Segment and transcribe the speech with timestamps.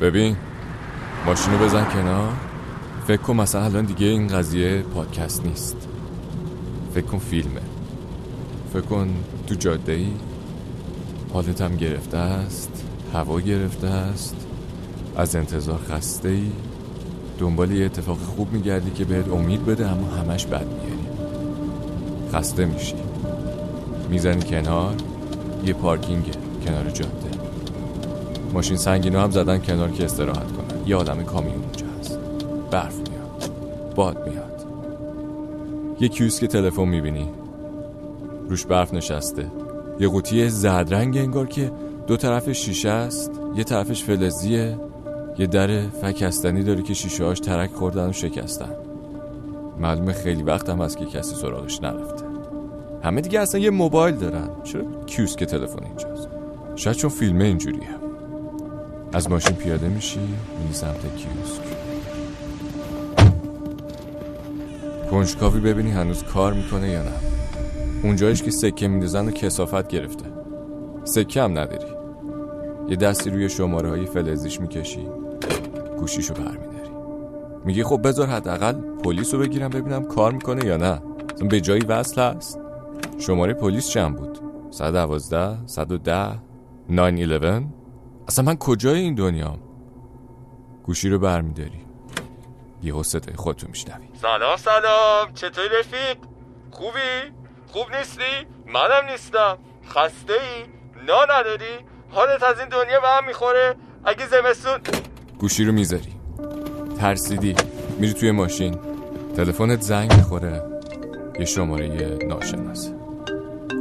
[0.00, 0.36] ببین
[1.26, 2.32] ماشینو بزن کنار.
[3.06, 5.76] فکر کن مثلا الان دیگه این قضیه پادکست نیست.
[6.94, 7.60] فکر کن فیلمه.
[8.72, 9.08] فکر کن
[9.46, 10.08] تو جاده ای
[11.32, 12.84] حالت هم گرفته است
[13.14, 14.36] هوا گرفته است
[15.16, 16.50] از انتظار خسته ای
[17.38, 21.08] دنبال یه اتفاق خوب میگردی که بهت امید بده اما همش بد میاری
[22.34, 22.94] خسته میشی.
[24.10, 24.94] می‌زنی کنار
[25.64, 26.24] یه پارکینگ
[26.64, 27.37] کنار جاده.
[28.52, 30.86] ماشین سنگینو هم زدن کنار که استراحت کنن.
[30.86, 32.18] یه آدم کامیون اونجا هست.
[32.70, 33.50] برف میاد.
[33.94, 34.64] باد میاد.
[36.00, 37.28] یه کیوسک تلفن می‌بینی.
[38.48, 39.46] روش برف نشسته.
[40.00, 41.72] یه قوطی زردرنگ انگار که
[42.06, 44.78] دو طرف شیشه است یه طرفش فلزیه.
[45.38, 48.70] یه در فکستنی داره که شیشه هاش ترک خوردن و شکستن.
[49.78, 52.24] معلومه خیلی وقت هم هست که کسی سراغش نرفته.
[53.02, 54.48] همه دیگه اصلا یه موبایل دارن.
[54.64, 56.28] چرا کیوسک تلفن اینجاست؟
[56.76, 58.07] شاید چون فیلمه اینجوریه.
[59.12, 60.20] از ماشین پیاده میشی
[60.60, 61.62] میری سمت کیوسک.
[65.10, 67.12] کنجکاوی ببینی هنوز کار می‌کنه یا نه.
[68.02, 70.24] اونجایش که سکه میندازن و کسافت گرفته.
[71.04, 71.86] سکه هم نداری.
[72.88, 75.06] یه دستی روی شماره های فلزیش می‌کشی.
[75.98, 76.90] گوشیشو برمیداری.
[77.64, 78.72] میگی خب بذار حداقل
[79.04, 81.02] پلیس رو بگیرم ببینم کار می‌کنه یا نه.
[81.50, 82.58] به جایی وصل هست؟
[83.18, 84.38] شماره پلیس چند بود؟
[84.70, 86.38] 112 110
[86.88, 87.77] 911
[88.28, 89.58] اصلا من کجای این دنیام
[90.82, 91.86] گوشی رو برمیداری.
[92.82, 94.08] یه صدای خودتو میشنوی.
[94.22, 95.34] سلام سلام.
[95.34, 96.16] چطوری رفیق؟
[96.70, 97.32] خوبی؟
[97.66, 99.58] خوب نیستی؟ منم نیستم.
[99.88, 100.64] خسته ای
[101.06, 101.64] نا نداری؟
[102.10, 104.80] حالت از این دنیا به هم می‌خوره؟ اگه زمستون
[105.38, 106.12] گوشی رو می‌ذاری.
[107.00, 107.54] ترسیدی.
[107.98, 108.78] میری توی ماشین.
[109.36, 110.62] تلفنت زنگ می‌خوره.
[111.38, 112.94] یه شماره ناشناسه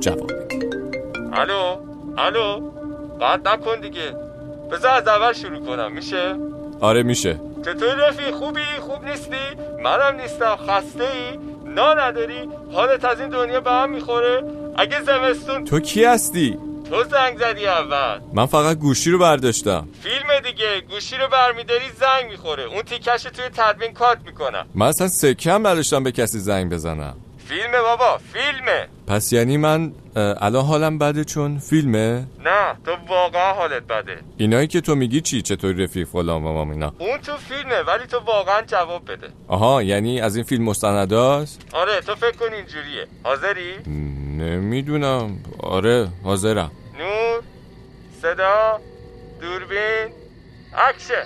[0.00, 0.32] جواب.
[0.32, 0.66] میدی
[1.32, 1.76] الو؟
[2.18, 2.70] الو؟
[3.20, 4.23] قطع نکن دیگه.
[4.72, 5.92] بذار از اول شروع کنم.
[5.92, 6.36] میشه؟
[6.80, 7.40] آره میشه.
[7.64, 9.36] چطوری رفیق؟ خوبی؟ خوب نیستی؟
[9.84, 10.56] منم نیستم.
[10.56, 11.38] خسته ای
[11.74, 14.42] نا نداری؟ حالت از این دنیا به هم می‌خوره؟
[14.76, 16.58] اگه زمستون تو کی هستی؟
[16.90, 18.20] تو زنگ زدی اول.
[18.32, 19.88] من فقط گوشی رو برداشتم.
[20.02, 20.80] فیلم دیگه.
[20.80, 22.62] گوشی رو برمیداری زنگ می‌خوره.
[22.62, 24.66] اون تیکش توی تدوین کات می‌کنم.
[24.74, 27.16] من اصلا سکه هم نداشتم به کسی زنگ بزنم.
[27.48, 28.88] فیلمه بابا فیلمه.
[29.06, 34.18] پس یعنی من الان حالم بده چون فیلمه؟ نه تو واقعا حالت بده.
[34.36, 38.18] اینایی که تو میگی چی؟ چطوری رفیق فلان و اینا؟ اون تو فیلمه ولی تو
[38.18, 39.28] واقعا جواب بده.
[39.48, 43.06] آها یعنی از این فیلم مستنداست آره تو فکر کن اینجوریه.
[43.22, 43.90] حاضری؟
[44.38, 45.38] نمی‌دونم.
[45.58, 46.70] آره حاضرم.
[46.98, 47.42] نور
[48.22, 48.80] صدا
[49.40, 50.14] دوربین
[50.88, 51.24] اکشه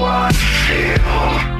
[0.00, 1.51] I feel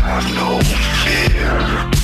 [0.00, 0.60] have no
[1.02, 1.97] fear.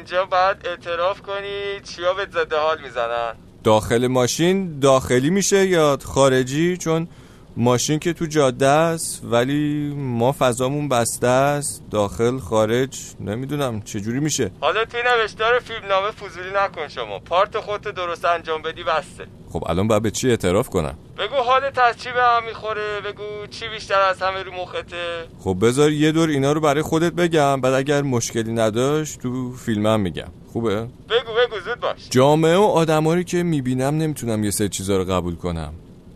[0.00, 3.32] اینجا باید اعتراف کنی چیا به زده حال می‌زنن.
[3.64, 7.08] داخل ماشین داخلی میشه یا خارجی؟ چون
[7.56, 14.50] ماشین که تو جاده است ولی ما فضامون بسته است داخل خارج نمی‌دونم چجوری میشه.
[14.60, 17.18] حالا توی نوشتار فیلمنامه فضولی نکن شما.
[17.18, 19.26] پارت خودت درست انجام بدی بسته.
[19.52, 23.46] خب الان باید به چی اعتراف کنم؟ بگو حالت از چی به هم می‌خوره بگو
[23.50, 25.24] چی بیشتر از همه رو مخته.
[25.38, 30.00] خب بذار یه دور اینا رو برای خودت بگم بعد اگر مشکلی نداشت تو فیلمم
[30.00, 30.28] میگم.
[30.52, 32.08] خوبه؟ بگو بگو زود باش.
[32.10, 35.72] جامعه و آدمایی که می‌بینم نمی‌تونم یه سری چیزا رو قبول کنم.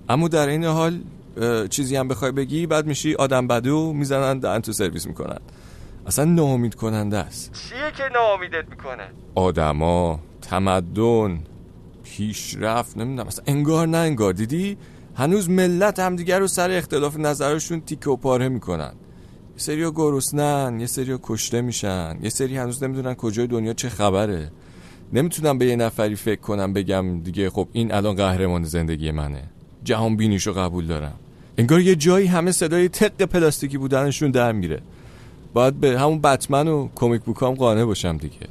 [0.08, 1.00] اما در این حال
[1.70, 5.38] چیزی هم بخوای بگی بعد میشی آدم بدو می‌زنن دهن تو سرویس می‌کنن.
[6.06, 7.52] اصلا ناامید کننده است.
[7.52, 11.40] چیه که ناامیدت می‌کنه؟ آدما تمدن
[12.02, 14.32] پیشرفت نمی‌دونم اصلا انگار نه انگار.
[14.32, 14.76] دیدی؟
[15.14, 18.92] هنوز ملت همدیگر رو سر اختلاف نظرشون تیکه و پاره می‌کنن.
[19.52, 22.18] یه سری گرسنن یه سری کشته میشن.
[22.22, 24.50] یه سری هنوز نمی‌دونن کجای دنیا چه خبره.
[25.12, 29.42] نمی‌تونم به یه نفری فکر کنم بگم دیگه خب این الان قهرمان زندگی منه.
[29.84, 31.14] جهان بینیشو قبول دارم.
[31.58, 34.80] انگار یه جایی همه صدای تق پلاستیکی بودنشون در میره.
[35.52, 38.46] باید به همون بتمن و کمیک بوکام قانع باشم دیگه.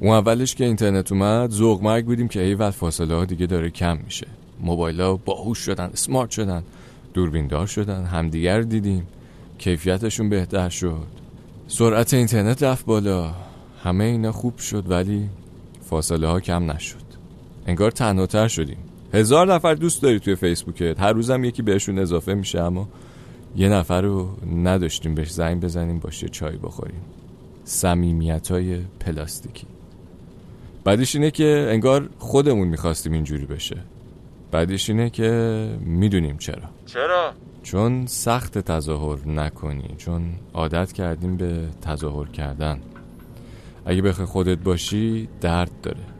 [0.00, 3.98] اون اولش که اینترنت اومد ذوق مرگ بودیم که ایول فاصله ها دیگه داره کم
[4.04, 4.26] میشه.
[4.60, 6.62] موبایل ها باهوش شدن اسمارت شدن
[7.14, 9.06] دوربیندار شدن همدیگر دیدیم.
[9.58, 11.06] کیفیتشون بهتر شد.
[11.68, 13.34] سرعت اینترنت رفت بالا.
[13.84, 15.28] همه اینا خوب شد ولی
[15.90, 17.06] فاصله ها کم نشد.
[17.66, 18.78] انگار تنهاتر شدیم.
[19.14, 21.00] هزار نفر دوست داری توی فیسبوکت.
[21.00, 22.88] هر روزم یکی بهشون اضافه میشه اما
[23.56, 27.00] یه نفر رو نداشتیم بهش زنگ بزنیم باشه چای بخوریم.
[27.64, 29.66] سمیمیت های پلاستیکی.
[30.84, 33.76] بعدش اینه که انگار خودمون می‌خواستیم اینجوری بشه.
[34.50, 36.68] بعدش اینه که می‌دونیم چرا.
[36.86, 37.32] چرا؟
[37.62, 40.22] چون سخته تظاهر نکنی چون
[40.54, 42.80] عادت کردیم به تظاهر کردن.
[43.86, 46.15] اگه بخوای خودت باشی درد داره.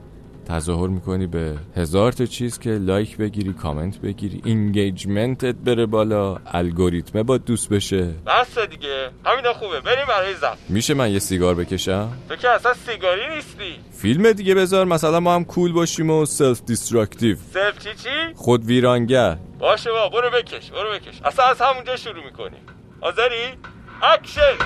[0.48, 6.36] تظاهر می‌کنی به هزار تا چیز که like بگیری کامنت بگیری engagement ت بره بالا
[6.46, 8.02] الگوریتمه باهات دوست بشه.
[8.26, 9.10] بس دیگه.
[9.24, 9.80] همینا خوبه.
[9.80, 13.74] بریم برای زن میشه من یه سیگار بکشم؟ تو که اصلا سیگاری نیستی.
[13.92, 18.64] فیلم دیگه بذار مثلا ما هم cool باشیم و self destructive self چی چی؟ خود
[18.64, 19.36] ویرانگر.
[19.58, 21.20] باشه با برو بکش برو بکش.
[21.24, 22.60] اصلا از همونجا شروع می‌کنیم.
[23.00, 23.54] آذری؟
[24.02, 24.56] اکشن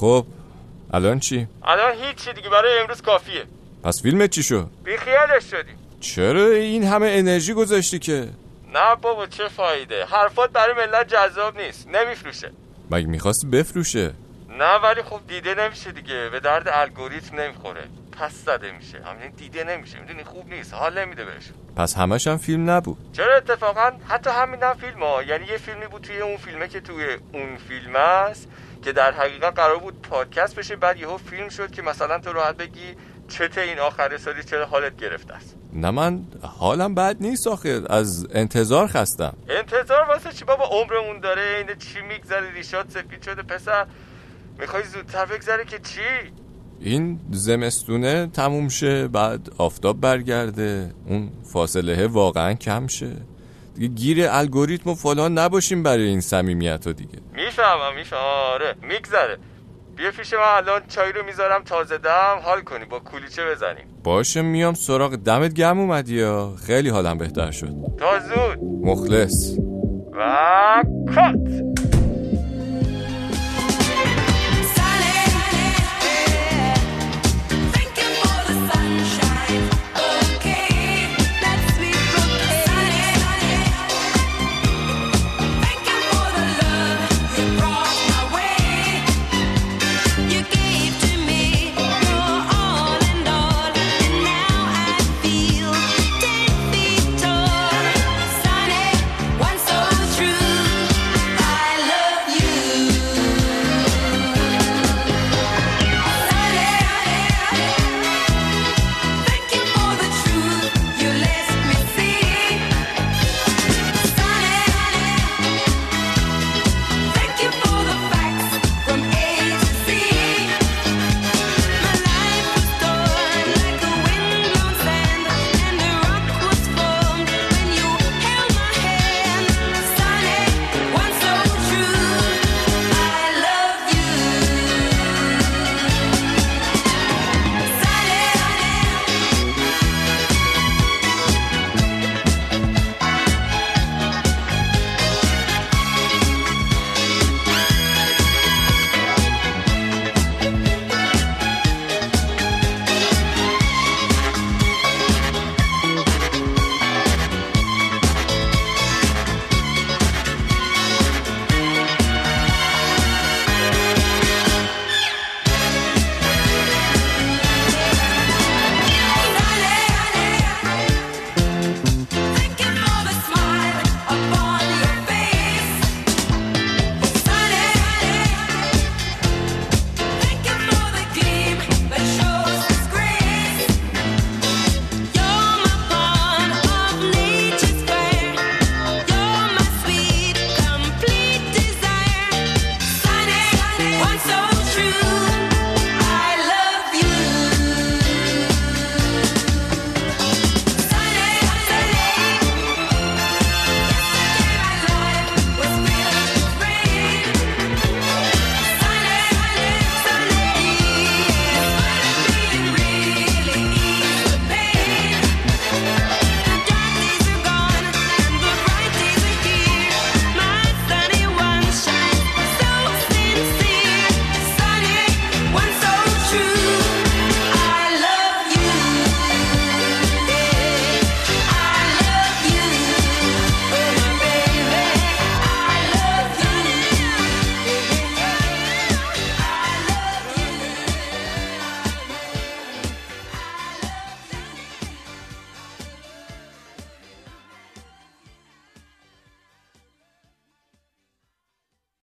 [0.00, 0.26] خب
[0.92, 3.44] الان چی؟ الان هیچی دیگه برای امروز کافیه.
[3.84, 8.28] پس فیلمت چی شد؟ بیخیالش شدیم چرا این همه انرژی گذاشتی که؟
[8.74, 10.04] نه بابا چه فایده.
[10.04, 12.52] حرفات برای ملت جذاب نیست نمیفروشه.
[12.90, 14.12] مگه می‌خواستی بفروشه؟
[14.58, 16.28] نه ولی خب دیده نمیشه دیگه.
[16.32, 17.84] به درد الگوریتم نمی‌خوره.
[18.20, 18.98] پس زده میشه.
[19.04, 20.00] همین دیده نمیشه.
[20.00, 20.74] می‌دونی خوب نیست.
[20.74, 21.44] حال نمیده بهش.
[21.76, 22.96] پس همش هم فیلم نبود.
[23.12, 26.80] چرا اتفاقا؟ حتی همین هم فیلم ها یعنی یه فیلمی بود توی اون فیلمه که
[26.80, 28.48] توی اون فیلم است.
[28.82, 32.56] که در حقیقت قرار بود پادکست بشه بعد یهو فیلم شد که مثلا تو راحت
[32.56, 32.94] بگی
[33.28, 35.56] چته این آخر سالی چرا حالت گرفته است.
[35.72, 39.36] نه من حالم بد نیست آخه از انتظار خستم.
[39.48, 43.86] انتظار واسه چی؟ بابا عمرمون داره این چی میگذره ریشات سفید شده پسر
[44.58, 46.00] می‌خوای زودتر بگذره که چی؟
[46.80, 53.12] این زمستونه تموم شه بعد آفتاب برگرده اون فاصله واقعا کم شه.
[53.86, 57.18] گیر الگوریتم و فلان نباشیم برای این صمیمیت ها دیگه.
[57.32, 58.22] می‌فهمم می‌فهمم.
[58.54, 59.38] آره میگذره.
[59.96, 63.84] بیا پیش من الان چای رو می‌ذارم تازه دم حال کنی با کولیچه بزنیم.
[64.04, 67.74] باشه میام سراغ دمت گم اومدی یا؟ خیلی حالم بهتر شد.
[67.98, 68.58] تا زود.
[68.82, 69.58] مخلص.
[70.12, 70.82] و
[71.14, 71.67] کات!